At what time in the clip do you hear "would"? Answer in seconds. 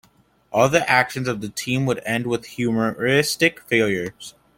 1.85-2.01